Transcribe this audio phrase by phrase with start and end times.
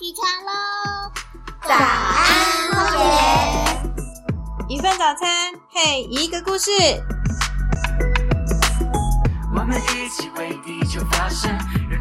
[0.00, 1.12] 起床喽！
[1.68, 2.74] 早安，荒
[4.66, 4.74] 野！
[4.74, 6.70] 一份早餐配一个故事。
[9.54, 11.50] 我们一起为地球发声，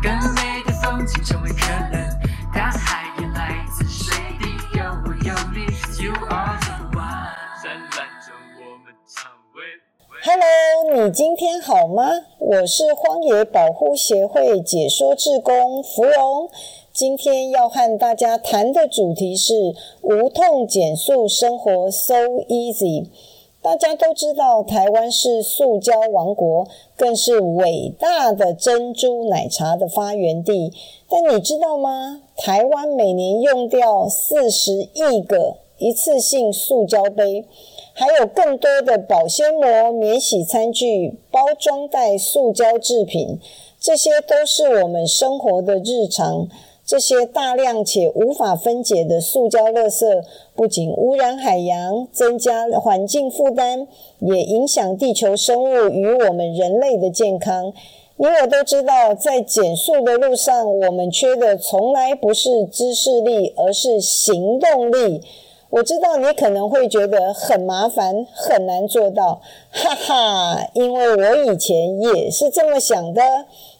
[0.01, 1.99] 让更美的风景成为可能。
[2.55, 4.45] 大海也来自水滴，
[4.77, 5.65] 有我有你
[6.01, 7.35] ，You are the one。
[7.61, 8.31] 灿烂着
[8.61, 9.61] 我们唱为。
[10.23, 12.05] Hello，你今天好吗？
[12.39, 16.49] 我是荒野保护协会解说志工芙蓉。
[16.99, 22.13] 今天要和大家谈的主题是无痛减速生活，so
[22.49, 23.07] easy。
[23.61, 26.67] 大家都知道，台湾是塑胶王国，
[26.97, 30.73] 更是伟大的珍珠奶茶的发源地。
[31.09, 32.21] 但你知道吗？
[32.35, 37.45] 台湾每年用掉四十亿个一次性塑胶杯，
[37.93, 43.39] 还有更多的保鲜膜、免洗餐具、包装袋、塑胶制品，
[43.79, 46.49] 这些都是我们生活的日常。
[46.89, 50.23] 这些大量且无法分解的塑胶垃圾，
[50.55, 53.85] 不仅污染海洋，增加环境负担，
[54.17, 57.71] 也影响地球生物与我们人类的健康。
[58.15, 65.21] 你我都知道，在减速的路上，我们缺的从来不是知识力，而是行动力。
[65.69, 73.21] 我知道你可能会觉得很麻烦，很难做到，哈哈，因为我以前也是这么想的。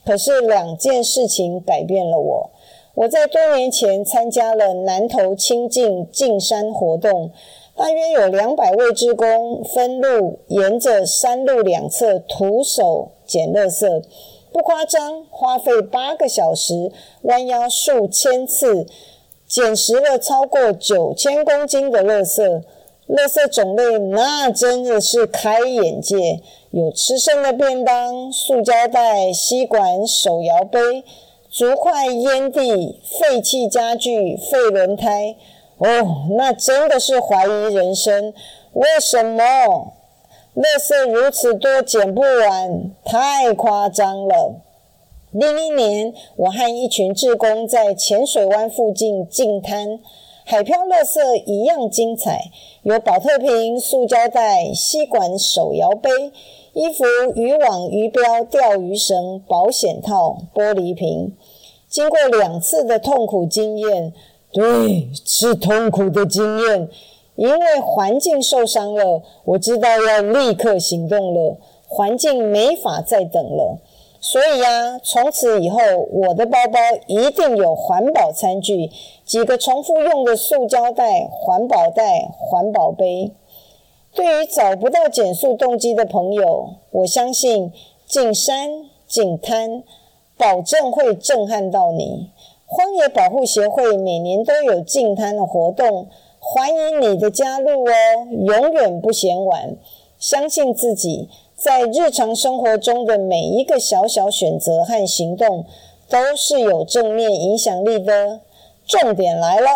[0.05, 2.51] 可是两件事情改变了我。
[3.00, 7.31] 我在多年前参加了南投清净进山活动，
[7.73, 14.03] 大约有两百位职工分路沿着山路两侧徒手捡垃圾，
[14.52, 16.91] 不夸张，花费八个小时，
[17.22, 18.86] 弯腰数千次，
[19.47, 22.44] 捡拾了超过九千公斤的垃圾。
[23.08, 26.41] 垃圾种类那真的是开眼界，
[26.72, 31.06] 有吃剩的便当、塑胶袋、吸管、手摇杯。
[31.52, 35.36] 竹块、烟蒂、废弃家具、废轮胎，
[35.80, 38.31] 哦，那真的是怀疑人生。
[38.73, 39.41] 为什么？
[40.56, 44.62] 垃圾如此多，捡不完，太夸张了。
[45.31, 50.00] 另一年，我和一群志工在浅水湾附近净滩，
[50.46, 52.52] 海漂垃圾一样精彩，
[52.84, 56.12] 有保特瓶、塑胶袋、吸管、手摇杯。
[56.73, 57.03] 衣服、
[57.35, 61.35] 渔网、鱼标、钓鱼绳、保险套、玻璃瓶，
[61.89, 64.13] 经过两次的痛苦经验，
[64.51, 66.88] 对，是痛苦的经验，
[67.35, 71.57] 因为环境受伤了，我知道要立刻行动了，
[71.88, 73.79] 环境没法再等了，
[74.22, 75.79] 所以呀，从此以后，
[76.11, 78.91] 我的包包一定有环保餐具，
[79.25, 83.31] 几个重复用的塑胶袋、环保袋、环保杯。
[84.13, 87.72] 对于找不到减速动机的朋友，我相信
[88.05, 89.83] 进山进滩，
[90.39, 92.29] 保证会震撼到你。
[92.66, 96.07] 荒野保护协会每年都有净滩的活动，
[96.39, 97.91] 欢迎你的加入哦！
[98.31, 99.75] 永远不嫌晚。
[100.17, 105.66] 相信自己，在日常生活中的每一个小小选择和行动，
[106.07, 108.39] 都是有正面影响力的。
[108.85, 109.67] 重点来了。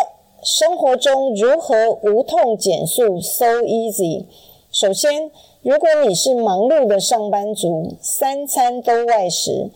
[0.42, 4.26] 生活中如何无痛减速？So easy。
[4.70, 5.30] 首先，
[5.62, 9.70] 如果你是忙碌的上班族，三餐都外食，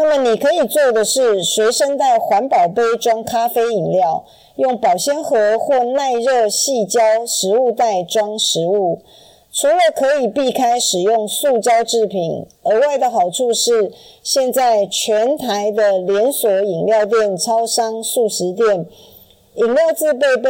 [0.00, 9.00] 那么你可以做的是随身带环保杯装咖啡饮料，用保鲜盒或耐热细胶食物袋装食物。
[9.50, 13.90] 除了可以避开使用塑胶制品，额外的好处是，
[14.22, 18.86] 现在全台的连锁饮料店、超商、速食店。
[19.54, 20.48] 饮料自备杯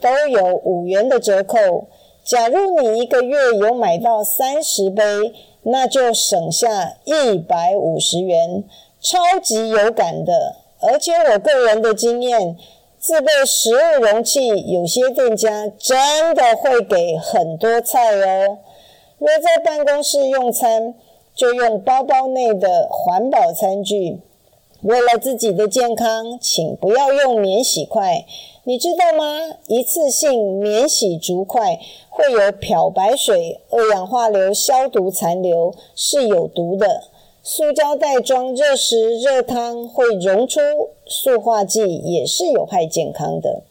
[0.00, 1.88] 都有五元的折扣。
[2.28, 5.02] 假如你一个月有买到三十杯，
[5.62, 8.64] 那就省下一百五十元，
[9.00, 10.56] 超级有感的。
[10.78, 12.54] 而且我个人的经验，
[12.98, 18.58] 自备食物容器，有些店家真的会给很多菜哦。
[19.16, 20.94] 若在办公室用餐，
[21.34, 24.20] 就用包包内的环保餐具。
[24.82, 28.24] 为了自己的健康，请不要用免洗筷。
[28.62, 29.56] 你知道吗？
[29.66, 37.04] 一次性免洗竹筷会有漂白水、二氧化硫消毒残留，是有毒的。
[37.42, 40.60] 塑胶袋装热食、热汤会溶出
[41.06, 43.62] 塑化剂，也是有害健康的。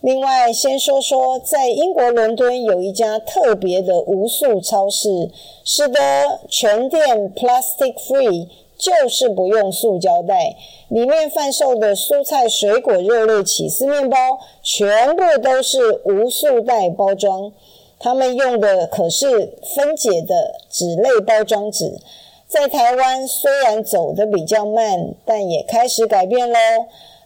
[0.00, 5.30] 另外，先说说在英国伦敦有一家特别的无塑超市，
[5.62, 8.48] 是的，全店 plastic free。
[8.80, 10.56] 就是不用塑胶袋，
[10.88, 14.16] 里面贩售的蔬菜、水果、肉类、起司面包，
[14.62, 17.52] 全部都是无塑袋包装。
[17.98, 22.00] 他们用的可是分解的纸类包装纸。
[22.48, 26.58] 在台湾虽然走得比较慢，但也开始改变喽。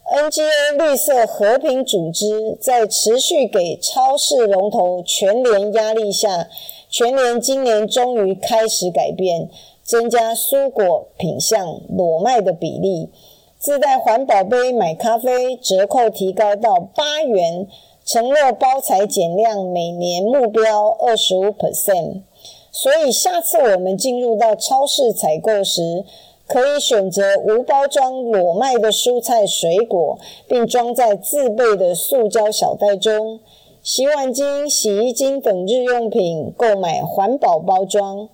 [0.05, 6.47] NGO 绿色和平组织在持续给超市龙头全联压力下，
[6.89, 9.49] 全联今年终于开始改变，
[9.85, 13.11] 增加蔬果品项裸卖的比例，
[13.59, 17.67] 自带环保杯买咖啡折扣提高到八元，
[18.03, 22.23] 承诺包材减量，每年目标二十五 percent。
[22.71, 26.03] 所以下次我们进入到超市采购时，
[26.47, 30.17] 可以选择无包装裸卖的蔬菜水果，
[30.47, 33.39] 并装在自备的塑胶小袋中。
[33.83, 38.27] 洗碗巾、洗衣精等日用品购买环保包装。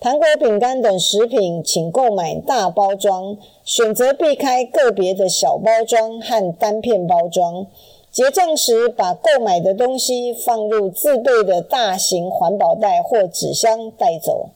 [0.00, 3.36] 糖果、饼干等食品，请购买大包装，
[3.66, 7.66] 选择避开个别的小包装和单片包装。
[8.10, 14.48] 结账时，把购买的东西放入自备的大型环保袋或纸箱带走。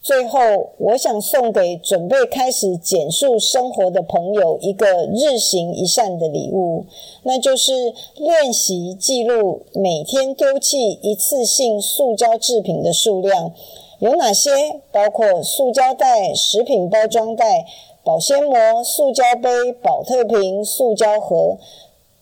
[0.00, 6.84] 最后，我想送给准备开始减速生活的朋友一个日行一善的礼物，
[7.24, 13.52] 那就是练习记录每天丢弃一次性塑胶制品的数量
[13.98, 14.50] 有哪些，
[14.92, 17.66] 包括塑胶袋、食品包装袋、
[18.04, 21.58] 保鲜膜、塑胶杯、保特瓶、塑胶盒，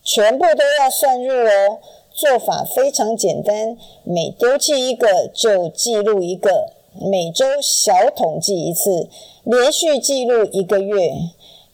[0.03, 1.79] 全部都要算入哦。
[2.11, 6.71] 做法非常简单，每丢弃一个就记录一个。
[6.99, 9.07] 每周小统计一次，
[9.43, 11.11] 连续记录一个月。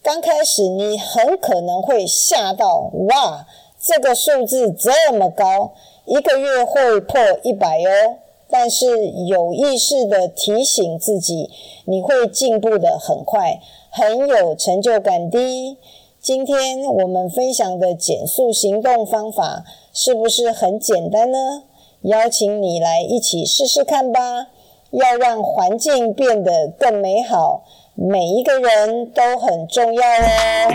[0.02, 3.48] 刚开始你很可能会吓到，哇，
[3.80, 5.72] 这个数字这么高，
[6.04, 8.18] 一个月会破一百哦。
[8.54, 8.86] 但是
[9.26, 11.50] 有意识的提醒自己，
[11.86, 13.60] 你会进步的很快，
[13.90, 15.76] 很有成就感的。
[16.22, 21.64] 今天我们分享的减速行动方法，是不是很简单呢？
[22.04, 24.50] 邀请你来一起试试看吧。
[24.92, 27.64] 要让环境变得更美好，
[27.96, 30.70] 每一个人都很重要哦。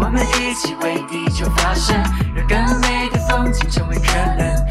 [0.00, 1.96] 我们一起为地球发声
[2.32, 4.67] 让更美的风景成为可能。